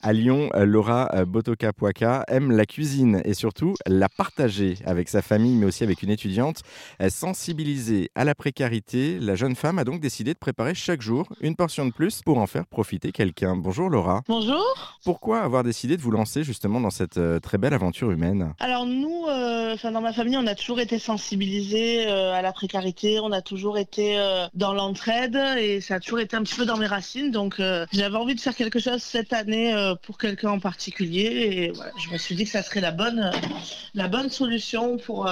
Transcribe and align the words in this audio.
À 0.00 0.12
Lyon, 0.12 0.48
euh, 0.54 0.64
Laura 0.64 1.08
euh, 1.14 1.24
Botoka-Poaka 1.24 2.24
aime 2.28 2.52
la 2.52 2.66
cuisine 2.66 3.20
et 3.24 3.34
surtout 3.34 3.74
la 3.84 4.08
partager 4.08 4.76
avec 4.86 5.08
sa 5.08 5.22
famille, 5.22 5.56
mais 5.56 5.66
aussi 5.66 5.82
avec 5.82 6.04
une 6.04 6.10
étudiante. 6.10 6.62
Euh, 7.02 7.10
Sensibilisée 7.10 8.08
à 8.14 8.24
la 8.24 8.36
précarité, 8.36 9.18
la 9.18 9.34
jeune 9.34 9.56
femme 9.56 9.80
a 9.80 9.84
donc 9.84 10.00
décidé 10.00 10.34
de 10.34 10.38
préparer 10.38 10.76
chaque 10.76 11.02
jour 11.02 11.26
une 11.40 11.56
portion 11.56 11.84
de 11.84 11.90
plus 11.90 12.22
pour 12.22 12.38
en 12.38 12.46
faire 12.46 12.64
profiter 12.64 13.10
quelqu'un. 13.10 13.56
Bonjour 13.56 13.90
Laura. 13.90 14.22
Bonjour. 14.28 14.62
Pourquoi 15.04 15.40
avoir 15.40 15.64
décidé 15.64 15.96
de 15.96 16.02
vous 16.02 16.12
lancer 16.12 16.44
justement 16.44 16.80
dans 16.80 16.90
cette 16.90 17.18
très 17.42 17.58
belle 17.58 17.74
aventure 17.74 18.12
humaine? 18.12 18.54
Alors 18.60 18.86
nous, 18.86 19.24
euh, 19.28 19.47
enfin 19.74 19.90
dans 19.92 20.00
ma 20.00 20.12
famille, 20.12 20.36
on 20.36 20.46
a 20.46 20.54
toujours 20.54 20.80
été 20.80 20.98
sensibilisés 20.98 22.06
euh, 22.08 22.32
à 22.32 22.42
la 22.42 22.52
précarité, 22.52 23.20
on 23.20 23.32
a 23.32 23.42
toujours 23.42 23.78
été 23.78 24.18
euh, 24.18 24.46
dans 24.54 24.72
l'entraide 24.74 25.36
et 25.58 25.80
ça 25.80 25.96
a 25.96 26.00
toujours 26.00 26.20
été 26.20 26.36
un 26.36 26.42
petit 26.42 26.54
peu 26.54 26.66
dans 26.66 26.76
mes 26.76 26.86
racines. 26.86 27.30
Donc 27.30 27.60
euh, 27.60 27.86
j'avais 27.92 28.16
envie 28.16 28.34
de 28.34 28.40
faire 28.40 28.54
quelque 28.56 28.78
chose 28.78 29.02
cette 29.02 29.32
année 29.32 29.72
pour 30.02 30.18
quelqu'un 30.18 30.50
en 30.50 30.60
particulier 30.60 31.22
et 31.50 31.70
voilà, 31.72 31.92
je 31.98 32.10
me 32.12 32.18
suis 32.18 32.34
dit 32.34 32.44
que 32.44 32.50
ça 32.50 32.62
serait 32.62 32.80
la 32.80 32.90
bonne, 32.92 33.30
la 33.94 34.08
bonne 34.08 34.30
solution 34.30 34.96
pour 34.98 35.28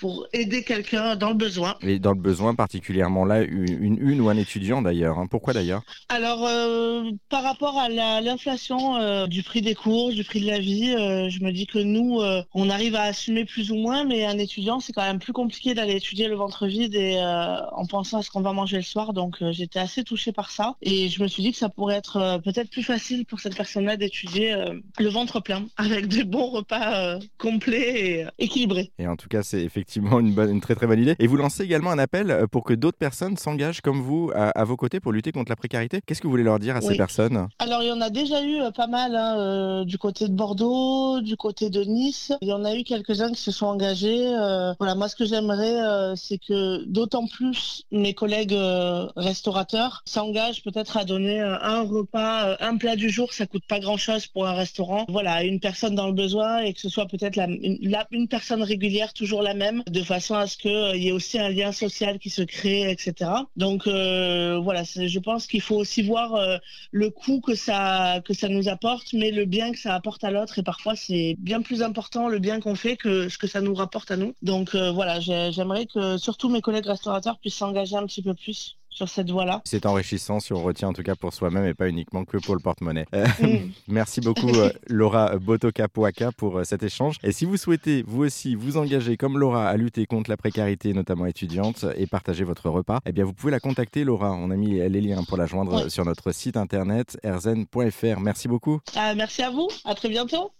pour 0.00 0.26
aider 0.32 0.62
quelqu'un 0.64 1.16
dans 1.16 1.28
le 1.30 1.34
besoin. 1.34 1.74
Et 1.82 1.98
dans 1.98 2.12
le 2.12 2.20
besoin 2.20 2.54
particulièrement 2.54 3.24
là, 3.24 3.42
une, 3.42 3.98
une 4.00 4.20
ou 4.20 4.28
un 4.28 4.36
étudiant 4.36 4.82
d'ailleurs. 4.82 5.18
hein. 5.18 5.26
Pourquoi 5.30 5.52
d'ailleurs? 5.52 5.82
Alors, 6.08 6.46
euh, 6.46 7.10
par 7.28 7.42
rapport 7.42 7.78
à 7.78 7.88
la- 7.88 8.20
l'inflation 8.20 8.96
euh, 8.96 9.26
du 9.26 9.42
prix 9.42 9.62
des 9.62 9.74
cours, 9.74 10.12
du 10.12 10.24
prix 10.24 10.40
de 10.40 10.46
la 10.46 10.58
vie, 10.58 10.94
euh, 10.94 11.28
je 11.28 11.40
me 11.42 11.52
dis 11.52 11.66
que 11.66 11.78
nous, 11.78 12.20
on 12.54 12.70
arrive 12.70 12.94
à 12.94 13.02
assumer 13.02 13.44
plus 13.44 13.55
ou 13.70 13.76
moins, 13.76 14.04
mais 14.04 14.24
un 14.24 14.38
étudiant, 14.38 14.80
c'est 14.80 14.92
quand 14.92 15.02
même 15.02 15.18
plus 15.18 15.32
compliqué 15.32 15.74
d'aller 15.74 15.96
étudier 15.96 16.28
le 16.28 16.36
ventre 16.36 16.66
vide 16.66 16.94
et 16.94 17.16
euh, 17.16 17.56
en 17.72 17.86
pensant 17.86 18.18
à 18.18 18.22
ce 18.22 18.30
qu'on 18.30 18.40
va 18.40 18.52
manger 18.52 18.76
le 18.76 18.82
soir. 18.82 19.12
Donc, 19.12 19.42
euh, 19.42 19.52
j'étais 19.52 19.78
assez 19.78 20.04
touchée 20.04 20.32
par 20.32 20.50
ça 20.50 20.76
et 20.82 21.08
je 21.08 21.22
me 21.22 21.28
suis 21.28 21.42
dit 21.42 21.52
que 21.52 21.58
ça 21.58 21.68
pourrait 21.68 21.96
être 21.96 22.16
euh, 22.16 22.38
peut-être 22.38 22.70
plus 22.70 22.82
facile 22.82 23.26
pour 23.26 23.40
cette 23.40 23.56
personne-là 23.56 23.96
d'étudier 23.96 24.54
le 24.98 25.08
ventre 25.08 25.40
plein 25.40 25.66
avec 25.76 26.08
des 26.08 26.24
bons 26.24 26.50
repas 26.50 27.18
complets 27.38 28.00
et 28.00 28.26
équilibrés. 28.38 28.92
Et 28.98 29.06
en 29.06 29.16
tout 29.16 29.28
cas, 29.28 29.42
c'est 29.42 29.62
effectivement 29.62 30.20
une, 30.20 30.32
bonne, 30.32 30.50
une 30.50 30.60
très 30.60 30.74
très 30.74 30.86
bonne 30.86 31.00
idée. 31.00 31.16
Et 31.18 31.26
vous 31.26 31.36
lancez 31.36 31.62
également 31.62 31.90
un 31.90 31.98
appel 31.98 32.46
pour 32.50 32.64
que 32.64 32.74
d'autres 32.74 32.98
personnes 32.98 33.36
s'engagent 33.36 33.80
comme 33.80 34.00
vous 34.00 34.30
à, 34.34 34.50
à 34.50 34.64
vos 34.64 34.76
côtés 34.76 35.00
pour 35.00 35.12
lutter 35.12 35.32
contre 35.32 35.50
la 35.50 35.56
précarité. 35.56 36.00
Qu'est-ce 36.06 36.20
que 36.20 36.26
vous 36.26 36.32
voulez 36.32 36.42
leur 36.42 36.58
dire 36.58 36.76
à 36.76 36.80
ces 36.80 36.96
personnes? 36.96 37.48
Alors, 37.58 37.82
il 37.82 37.88
y 37.88 37.92
en 37.92 38.00
a 38.00 38.10
déjà 38.10 38.44
eu 38.44 38.58
pas 38.74 38.86
mal 38.86 39.14
hein, 39.16 39.84
du 39.84 39.98
côté 39.98 40.28
de 40.28 40.32
Bordeaux, 40.32 41.20
du 41.20 41.36
côté 41.36 41.70
de 41.70 41.82
Nice. 41.82 42.32
Il 42.40 42.48
y 42.48 42.52
en 42.52 42.64
a 42.64 42.74
eu 42.74 42.84
quelques-uns 42.84 43.32
qui 43.32 43.42
se 43.46 43.52
sont 43.52 43.66
engagés. 43.66 44.26
euh, 44.36 44.74
voilà, 44.78 44.94
moi, 44.94 45.08
ce 45.08 45.16
que 45.16 45.24
j'aimerais, 45.24 45.80
euh, 45.82 46.14
c'est 46.16 46.38
que 46.38 46.84
d'autant 46.86 47.26
plus 47.26 47.84
mes 47.90 48.14
collègues 48.14 48.52
euh, 48.54 49.06
restaurateurs 49.16 50.02
s'engagent 50.06 50.62
peut-être 50.62 50.96
à 50.96 51.04
donner 51.04 51.40
un 51.40 51.82
repas, 51.82 52.56
un 52.60 52.76
plat 52.76 52.96
du 52.96 53.10
jour. 53.10 53.32
Ça 53.32 53.46
coûte 53.46 53.64
pas 53.68 53.80
grand-chose 53.80 54.26
pour 54.26 54.46
un 54.46 54.54
restaurant. 54.54 55.04
Voilà, 55.08 55.44
une 55.44 55.60
personne 55.60 55.94
dans 55.94 56.06
le 56.06 56.12
besoin 56.12 56.58
et 56.60 56.72
que 56.74 56.80
ce 56.80 56.88
soit 56.88 57.06
peut-être 57.06 57.36
la, 57.36 57.46
une, 57.46 57.78
la- 57.82 58.06
une 58.10 58.28
personne 58.28 58.62
régulière, 58.62 59.12
toujours 59.12 59.42
la 59.42 59.54
même, 59.54 59.82
de 59.90 60.02
façon 60.02 60.34
à 60.34 60.46
ce 60.46 60.56
qu'il 60.58 61.02
y 61.02 61.08
ait 61.08 61.12
aussi 61.12 61.38
un 61.38 61.48
lien 61.50 61.72
social 61.72 62.18
qui 62.18 62.30
se 62.30 62.42
crée, 62.42 62.90
etc. 62.90 63.30
Donc, 63.56 63.86
voilà, 63.86 64.82
je 64.84 65.18
pense 65.18 65.46
qu'il 65.46 65.60
faut 65.62 65.76
aussi 65.76 66.02
voir 66.02 66.58
le 66.92 67.10
coût 67.10 67.40
que 67.40 67.54
ça 67.54 68.20
que 68.24 68.34
ça 68.34 68.48
nous 68.48 68.68
apporte, 68.68 69.12
mais 69.12 69.30
le 69.30 69.44
bien 69.44 69.72
que 69.72 69.78
ça 69.78 69.94
apporte 69.94 70.24
à 70.24 70.30
l'autre. 70.30 70.58
Et 70.58 70.62
parfois, 70.62 70.96
c'est 70.96 71.36
bien 71.38 71.62
plus 71.62 71.82
important 71.82 72.28
le 72.28 72.38
bien 72.38 72.60
qu'on 72.60 72.74
fait 72.74 72.96
que 72.96 73.28
ce 73.36 73.38
que 73.38 73.46
ça 73.46 73.60
nous 73.60 73.74
rapporte 73.74 74.10
à 74.10 74.16
nous. 74.16 74.32
Donc 74.42 74.74
euh, 74.74 74.90
voilà, 74.92 75.20
j'ai- 75.20 75.52
j'aimerais 75.52 75.84
que 75.86 76.16
surtout 76.16 76.48
mes 76.48 76.62
collègues 76.62 76.86
restaurateurs 76.86 77.38
puissent 77.38 77.56
s'engager 77.56 77.94
un 77.96 78.06
petit 78.06 78.22
peu 78.22 78.32
plus 78.32 78.76
sur 78.88 79.10
cette 79.10 79.30
voie-là. 79.30 79.60
C'est 79.66 79.84
enrichissant 79.84 80.40
si 80.40 80.54
on 80.54 80.62
retient 80.62 80.88
en 80.88 80.94
tout 80.94 81.02
cas 81.02 81.14
pour 81.14 81.34
soi-même 81.34 81.66
et 81.66 81.74
pas 81.74 81.86
uniquement 81.86 82.24
que 82.24 82.38
pour 82.38 82.54
le 82.54 82.62
porte-monnaie. 82.62 83.04
Euh, 83.14 83.26
Mm. 83.42 83.70
Merci 83.88 84.22
beaucoup 84.22 84.48
euh, 84.48 84.70
Laura 84.86 85.36
Botoka-Poaka 85.36 86.32
pour 86.32 86.56
euh, 86.60 86.64
cet 86.64 86.82
échange. 86.82 87.16
Et 87.22 87.32
si 87.32 87.44
vous 87.44 87.58
souhaitez 87.58 88.02
vous 88.06 88.22
aussi 88.24 88.54
vous 88.54 88.78
engager 88.78 89.18
comme 89.18 89.36
Laura 89.38 89.68
à 89.68 89.76
lutter 89.76 90.06
contre 90.06 90.30
la 90.30 90.38
précarité, 90.38 90.94
notamment 90.94 91.26
étudiante, 91.26 91.84
et 91.98 92.06
partager 92.06 92.44
votre 92.44 92.70
repas, 92.70 93.00
eh 93.04 93.12
bien 93.12 93.24
vous 93.26 93.34
pouvez 93.34 93.50
la 93.52 93.60
contacter 93.60 94.02
Laura. 94.02 94.32
On 94.32 94.50
a 94.50 94.56
mis 94.56 94.76
les 94.78 95.00
liens 95.02 95.22
pour 95.24 95.36
la 95.36 95.44
joindre 95.44 95.84
Oui. 95.84 95.90
sur 95.90 96.06
notre 96.06 96.32
site 96.32 96.56
internet 96.56 97.18
erzen.fr. 97.22 98.18
Merci 98.20 98.48
beaucoup. 98.48 98.80
Ah, 98.94 99.14
merci 99.14 99.42
à 99.42 99.50
vous, 99.50 99.68
à 99.84 99.94
très 99.94 100.08
bientôt. 100.08 100.52